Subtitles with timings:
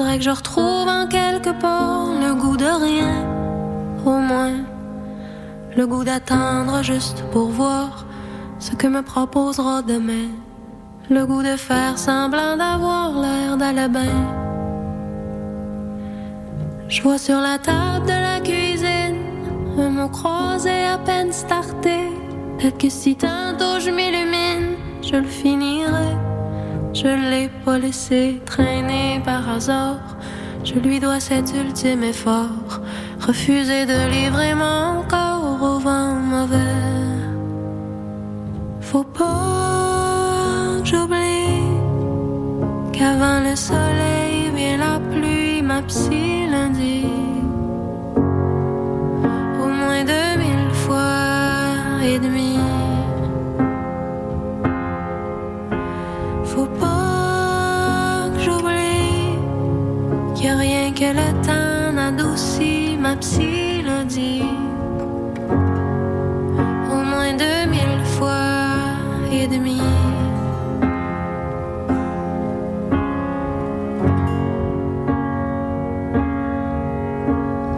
[0.00, 3.22] Faudrait que je retrouve en quelque part le goût de rien,
[4.06, 4.64] au moins.
[5.76, 8.06] Le goût d'attendre juste pour voir
[8.58, 10.30] ce que me proposera demain.
[11.10, 14.24] Le goût de faire semblant d'avoir l'air d'aller bien.
[16.88, 19.20] Je vois sur la table de la cuisine
[19.76, 21.98] un mot croisé à peine starté.
[22.56, 26.29] Peut-être que si tantôt je m'illumine, je le finirai.
[27.02, 30.18] Je l'ai pas laissé traîner par hasard.
[30.64, 32.82] Je lui dois cet ultime effort.
[33.26, 36.76] Refuser de livrer mon corps au vent mauvais.
[38.82, 41.64] Faut pas que j'oublie
[42.92, 46.49] qu'avant le soleil vient la pluie, ma psy
[61.00, 64.42] que le temps n'adoucit ma psy lundi.
[66.92, 68.66] Au moins deux mille fois
[69.32, 69.80] et demi.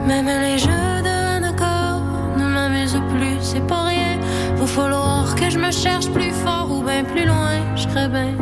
[0.09, 2.03] Même les jeux de un accord
[2.37, 4.19] ne m'amusent plus, c'est pas rien.
[4.57, 8.35] Va falloir que je me cherche plus fort ou bien plus loin, je bien.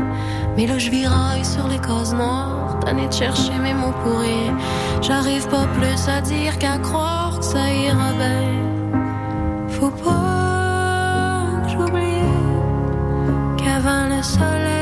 [0.56, 4.56] Mais là je viraille sur les cases noires, de chercher mes mots pour rien.
[5.02, 8.50] J'arrive pas plus à dire qu'à croire que ça ira bien.
[9.68, 12.28] Faut pas que j'oublie
[13.58, 14.79] qu'avant le soleil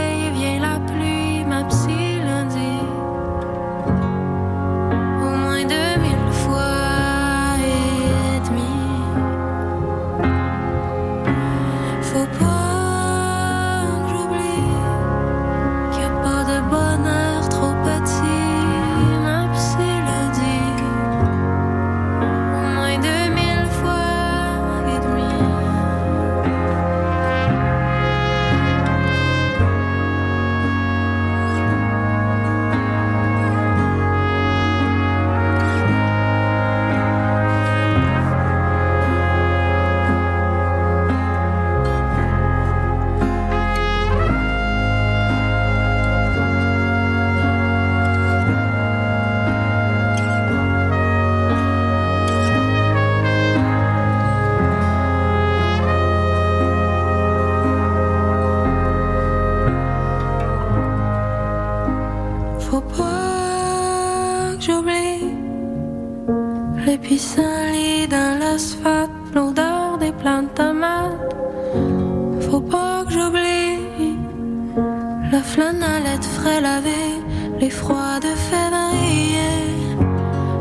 [75.31, 77.21] La flanalette frais lavée,
[77.61, 79.77] les froids de février.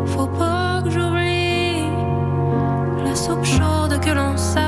[0.08, 1.84] Faut pas que j'oublie
[3.06, 4.67] la soupe chaude que l'on sale.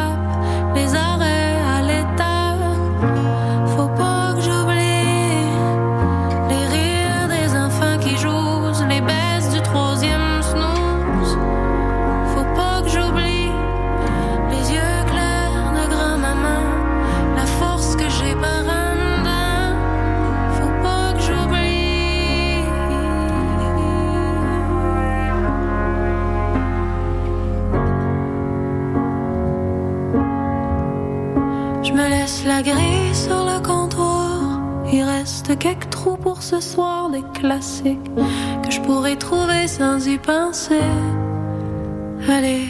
[35.60, 38.10] quelques trous pour ce soir des classiques
[38.64, 40.82] que je pourrais trouver sans y penser.
[42.28, 42.68] Allez,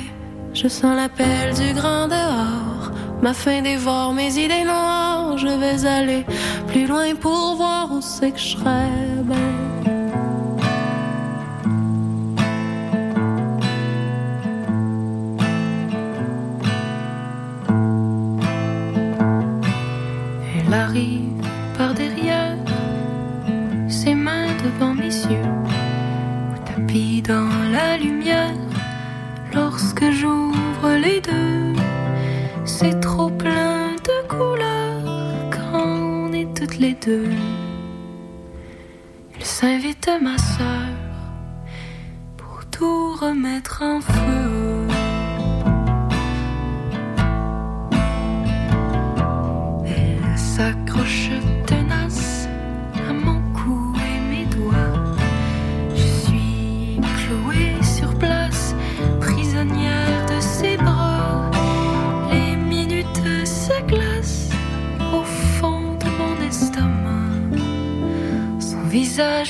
[0.54, 2.92] je sens l'appel du grand dehors.
[3.22, 5.38] Ma faim dévore mes idées noires.
[5.38, 6.26] Je vais aller
[6.68, 9.19] plus loin pour voir où c'est que je rêve.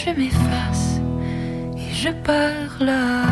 [0.05, 1.01] je m'efface
[1.77, 3.28] et je parle.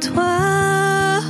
[0.00, 1.20] toi.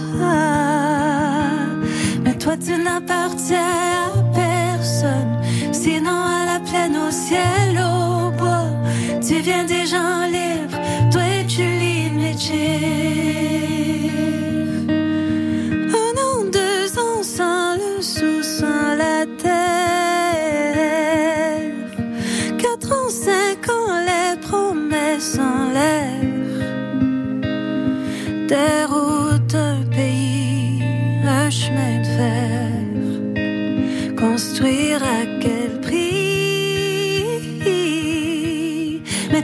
[2.25, 5.41] Mais toi, tu n'appartiens à personne,
[5.73, 8.67] sinon à la plaine, au ciel, au bois.
[9.27, 10.79] Tu viens des gens libres,
[11.11, 13.22] toi et tu limites.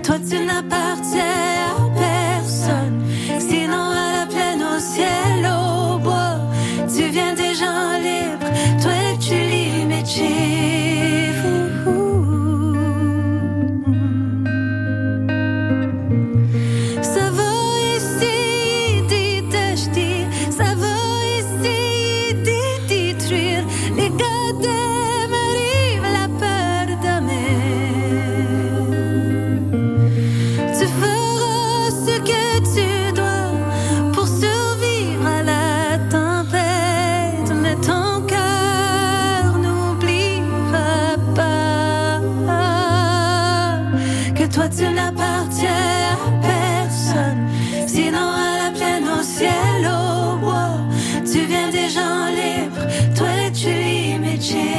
[0.09, 0.68] toi up
[44.89, 47.49] je n'appartiens à personne.
[47.87, 50.79] Sinon à la plaine, au ciel, au bois.
[51.31, 54.79] Tu viens des gens libres, toi tu limites chez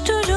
[0.00, 0.31] talks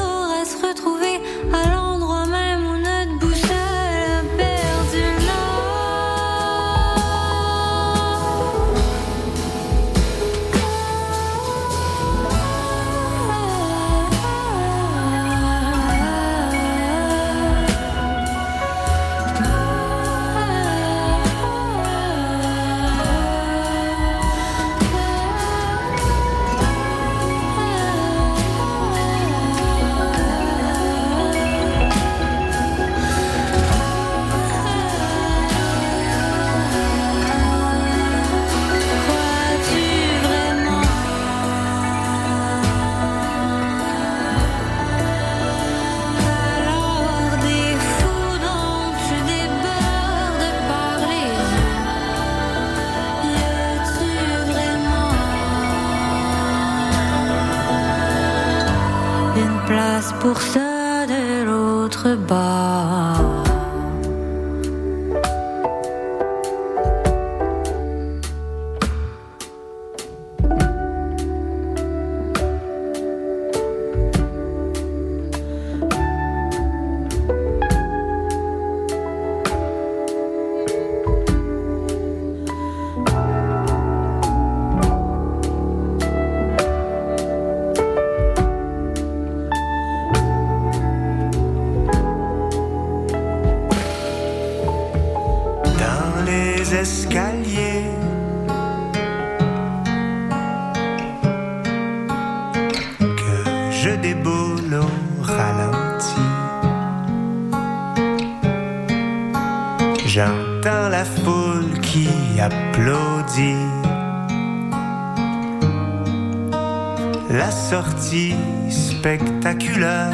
[119.06, 120.12] spectaculaire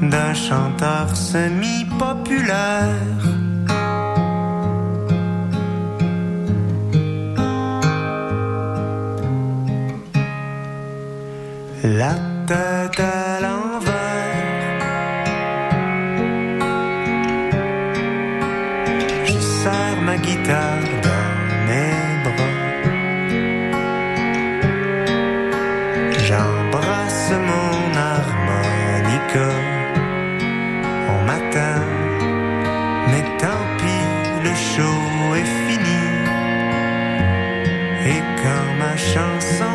[0.00, 2.88] d'un chanteur semi-populaire.
[11.84, 12.14] La
[12.46, 13.92] tête à l'envers.
[19.26, 20.81] Je serre ma guitare
[39.12, 39.71] 蒸桑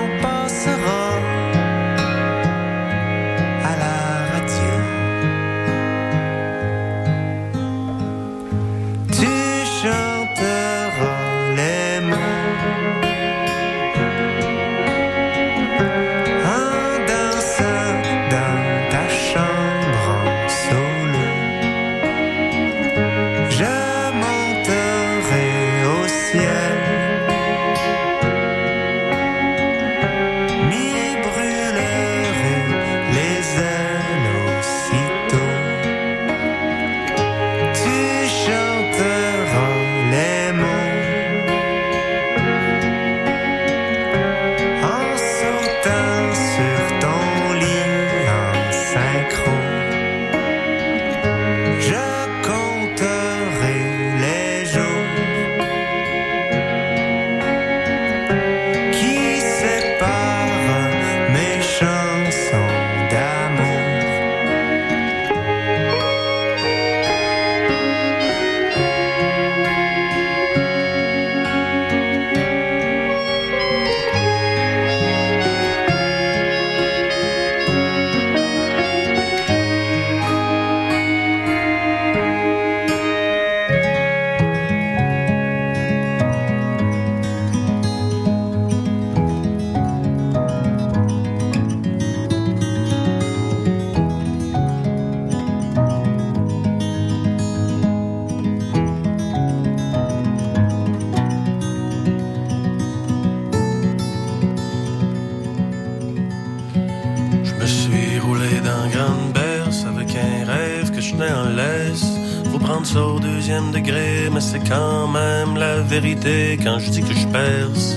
[116.68, 117.96] quand je dis que je perce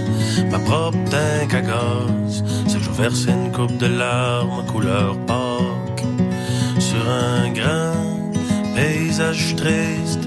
[0.48, 1.62] ma propre tank à.
[2.68, 6.06] C'est que je verse une coupe de larmes couleur Pâques
[6.78, 8.32] sur un grand
[8.76, 10.24] paysage triste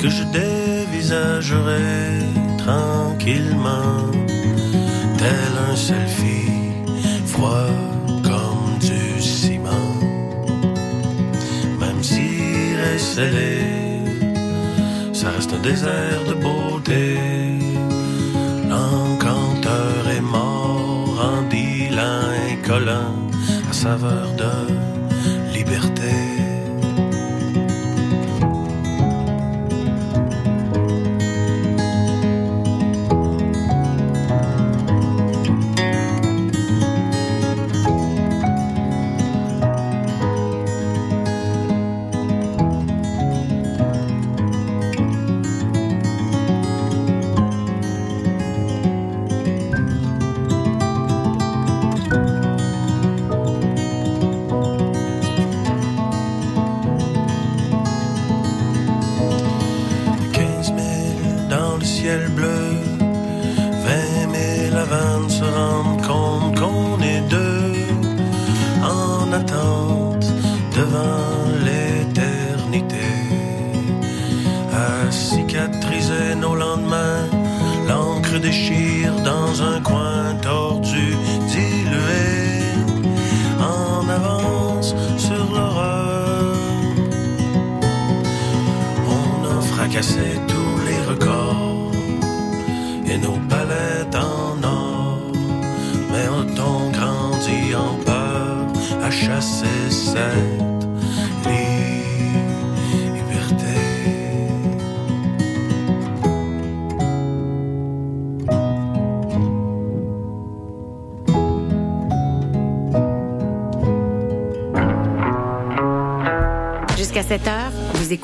[0.00, 2.20] que je dévisagerai
[2.64, 4.10] tranquillement,
[5.18, 6.72] tel un selfie
[7.26, 7.74] froid
[8.22, 9.96] comme du ciment.
[11.78, 12.98] Même s'il est
[15.12, 16.61] ça reste un désert de beauté.
[23.82, 24.81] Saveur de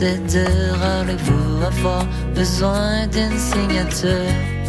[0.00, 4.59] 17 heures, allez-vous avoir besoin d'une signature.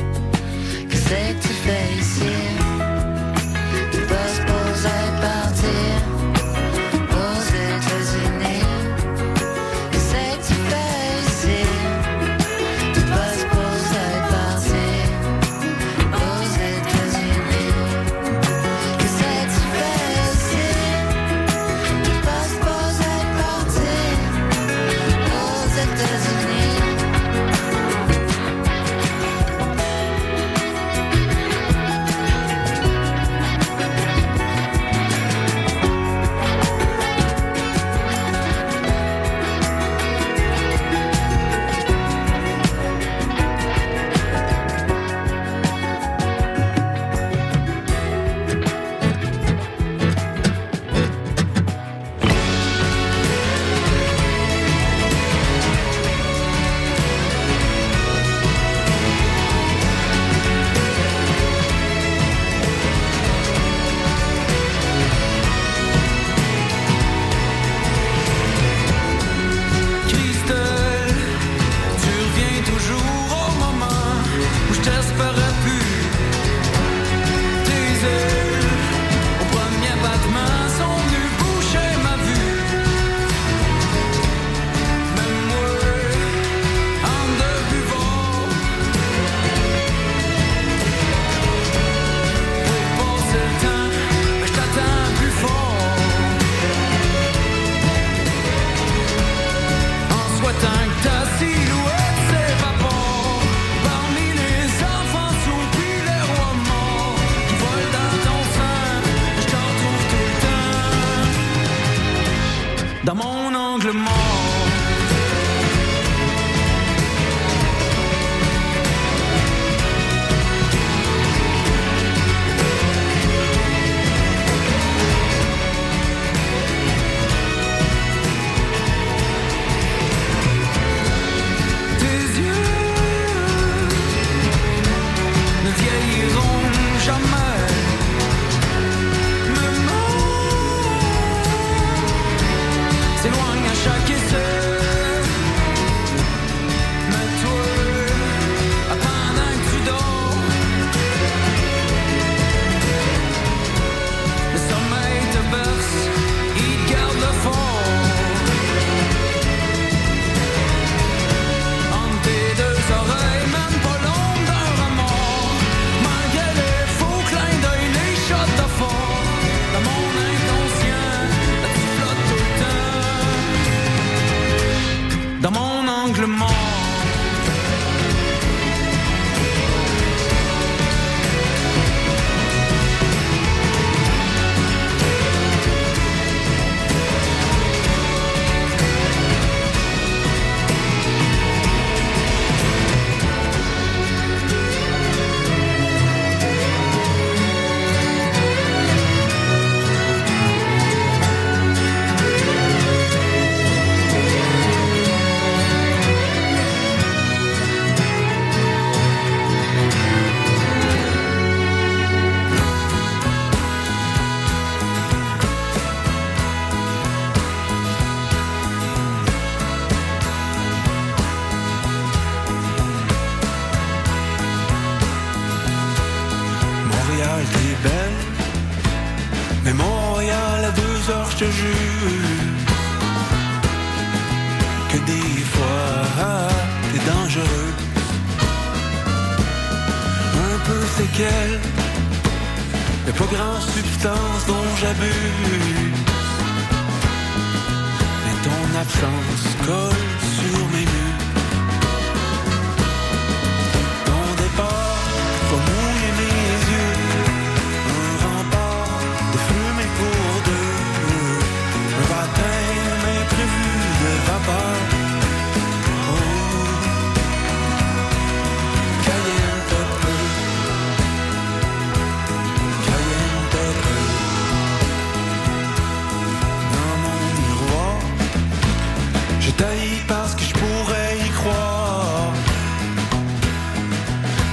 [279.52, 282.34] Je taille parce que je pourrais y croire.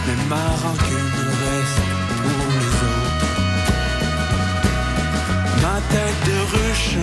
[0.07, 1.85] Mais ma rancune reste
[2.23, 3.31] pour les autres.
[5.63, 6.97] Ma tête de ruche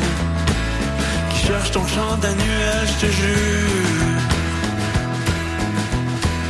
[1.30, 4.22] qui cherche ton chant d'annuel, je te jure.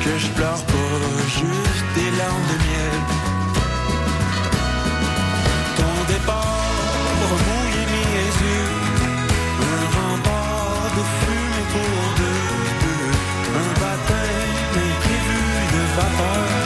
[0.03, 0.95] Que je pleure pas
[1.39, 2.99] juste des larmes de miel.
[5.77, 6.64] Ton départ
[16.17, 16.64] de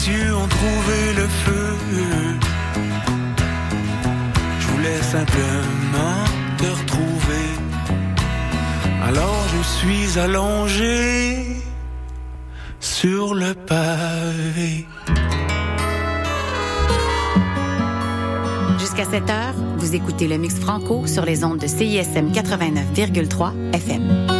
[0.00, 1.76] mes yeux ont trouvé le feu.
[4.58, 6.24] Je voulais simplement
[6.58, 7.46] te retrouver.
[9.04, 11.56] Alors je suis allongé
[12.78, 14.86] sur le pavé.
[18.78, 24.39] Jusqu'à 7 heures, vous écoutez le mix franco sur les ondes de CISM 89,3 FM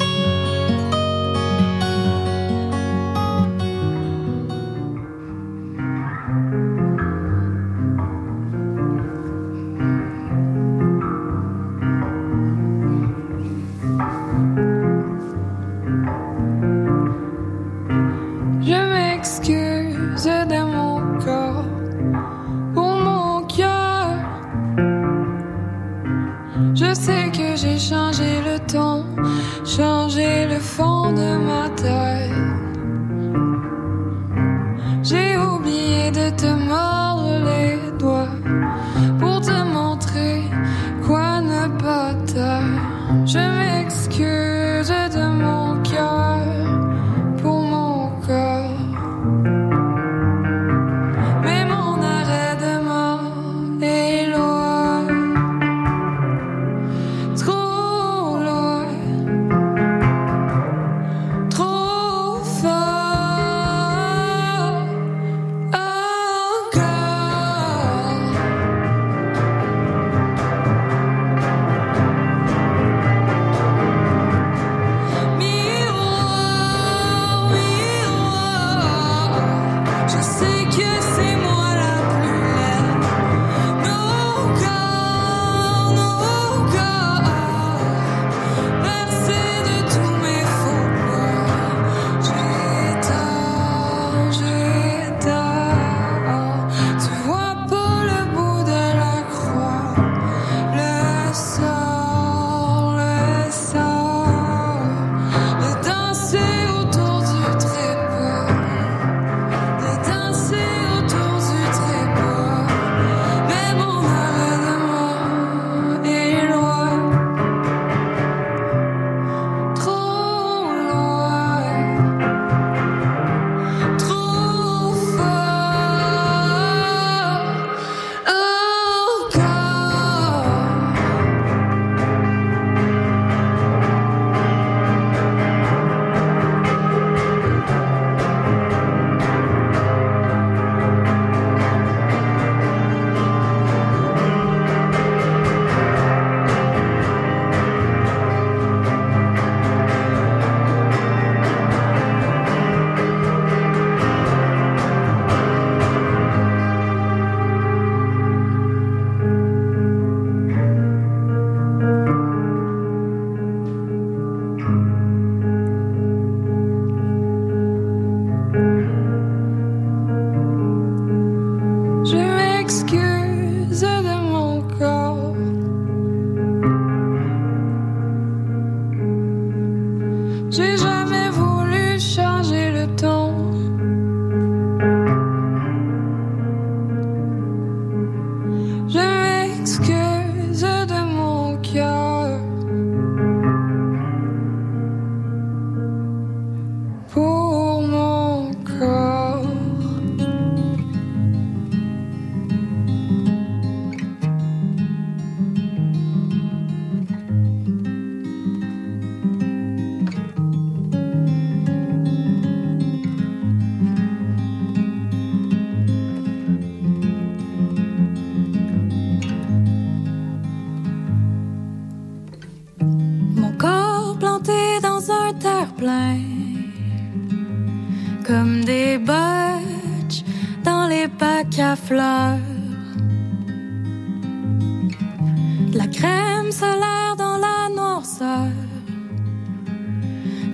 [235.73, 238.51] la crème solaire dans la noirceur,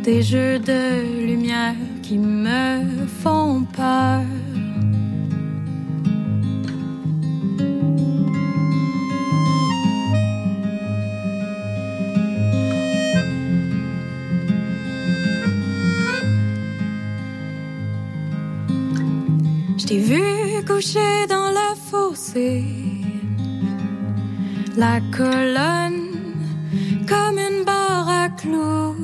[0.03, 4.21] des jeux de lumière qui me font peur.
[19.77, 20.99] Je vu couché
[21.29, 22.86] dans le fossé
[24.77, 26.11] la colonne
[27.07, 28.96] comme une barre à clous.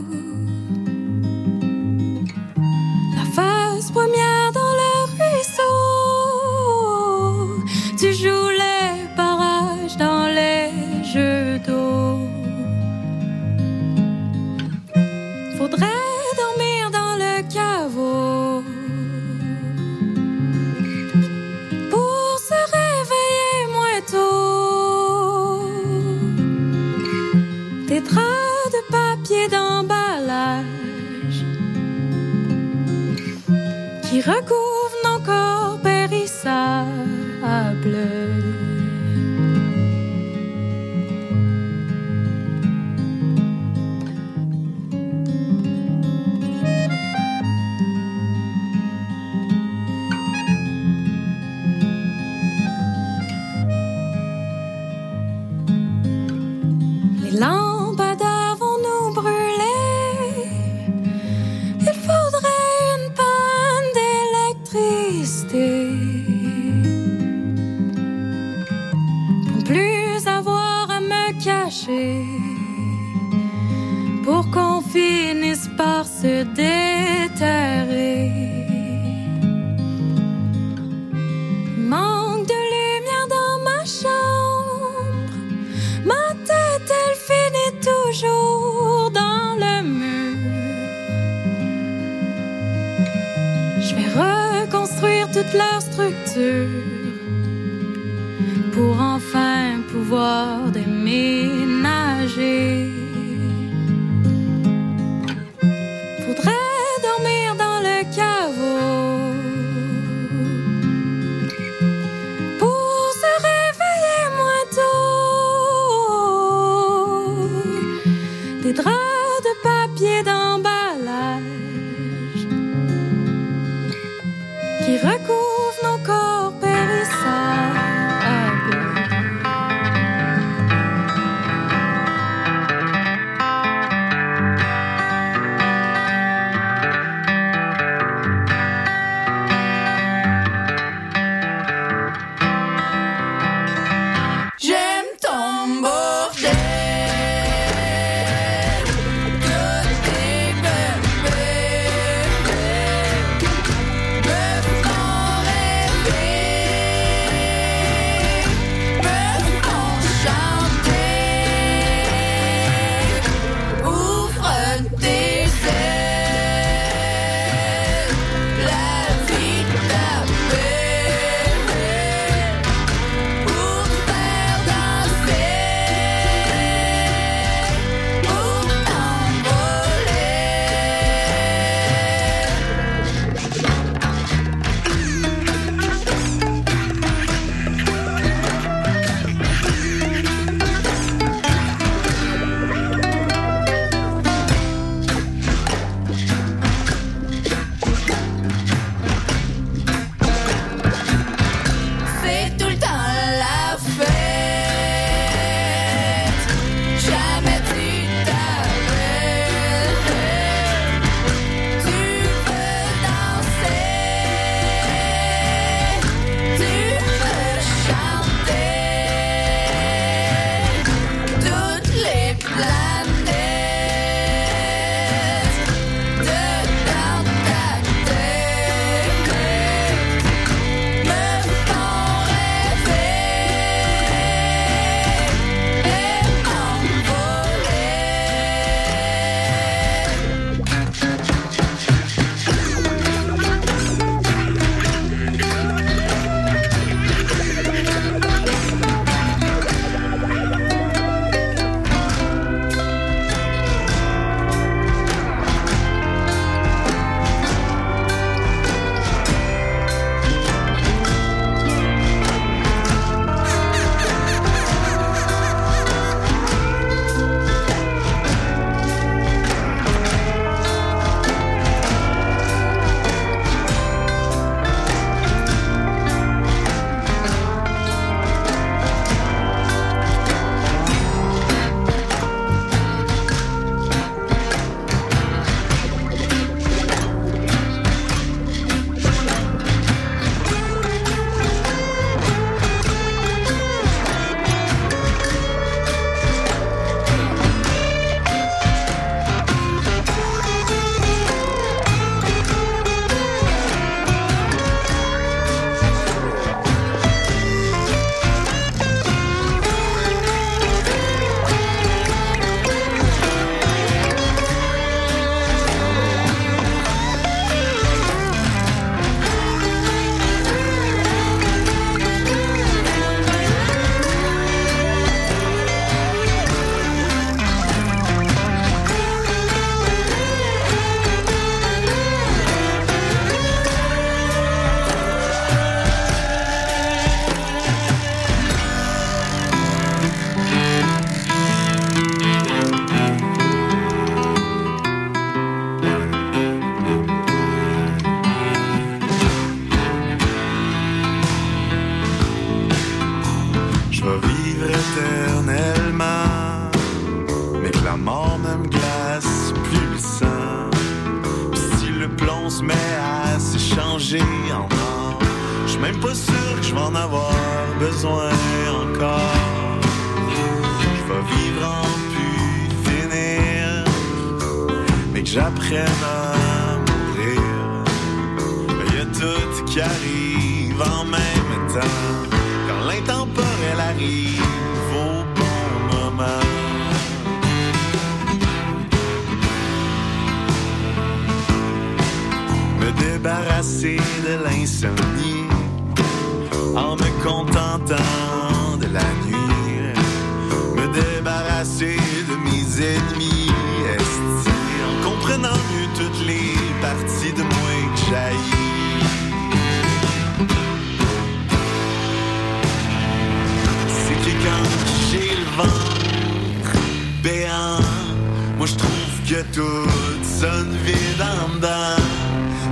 [419.64, 422.04] Tout sonne vide en dedans.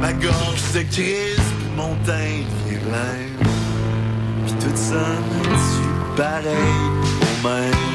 [0.01, 3.47] Ma gorge se crispe, mon teint devient blanc.
[4.45, 6.53] Puis tout sonne pareil
[7.21, 7.91] au même.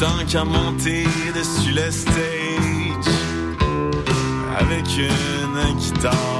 [0.00, 2.47] Tant qu'à monter dessus le stage
[4.58, 6.37] avec une guitare,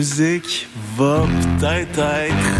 [0.00, 1.26] musique va
[1.60, 2.59] peut-être être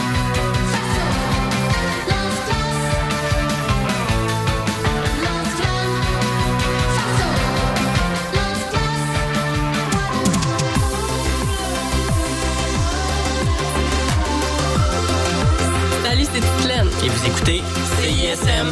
[17.25, 17.61] Écoutez
[17.99, 18.67] CISM.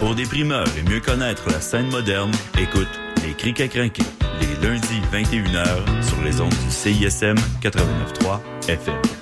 [0.00, 2.88] Pour des primeurs et mieux connaître la scène moderne, écoute
[3.24, 4.04] Les Crics à crinquer,
[4.40, 9.21] les lundis 21h sur les ondes du CISM 89.3 FM.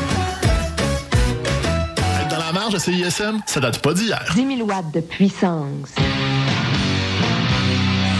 [2.71, 4.23] Marge de CISM, ça date pas d'hier.
[4.33, 5.89] 10 000 watts de puissance.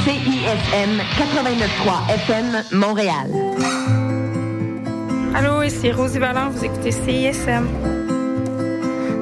[0.04, 3.32] CISM 89.3 FM Montréal.
[5.34, 7.66] Allô, ici Rosie Vallant, vous écoutez CISM.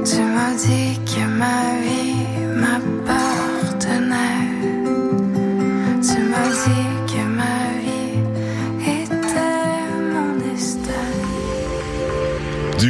[0.05, 2.25] Tu m'as dit que ma vie
[2.55, 4.58] m'appartenait.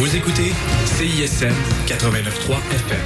[0.00, 0.50] Vous écoutez
[0.86, 1.52] CISM
[1.86, 3.00] 89.3 FM.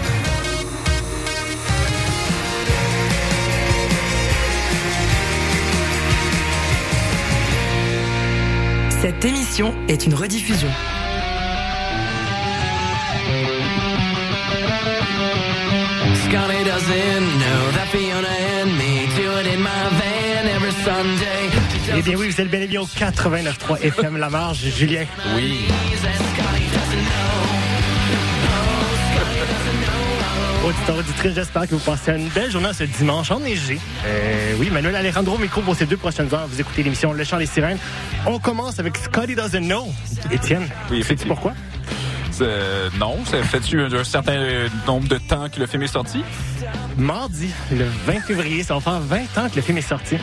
[9.02, 10.68] Cette émission est une rediffusion.
[16.28, 21.34] Scotty doesn't know that Fiona and me do it in my van every Sunday.
[21.96, 24.58] Eh bien oui, vous êtes bel et bien au 89.3 FM La Marge.
[24.76, 25.06] Julien.
[25.34, 25.66] Oui.
[30.64, 33.78] Auditeurs, auditrices, j'espère que vous passez une belle journée ce dimanche enneigé.
[34.06, 36.46] Euh, oui, Manuel Alejandro, micro pour ces deux prochaines heures.
[36.48, 37.78] Vous écoutez l'émission Le Chant des Sirènes.
[38.24, 39.86] On commence avec Scotty Doesn't Know.
[40.30, 41.52] Étienne, Oui, sais-tu pourquoi?
[42.40, 44.40] Euh, non, ça fait-tu un, un certain
[44.86, 46.24] nombre de temps que le film est sorti?
[46.96, 50.16] Mardi, le 20 février, ça va faire 20 ans que le film est sorti.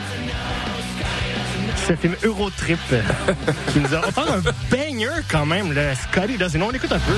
[1.86, 3.00] Ce film Eurotrip euh,
[3.72, 4.40] qui nous a offert un
[4.70, 6.66] banger quand même, le Scotty Doesn't Know.
[6.68, 7.10] On écoute un peu.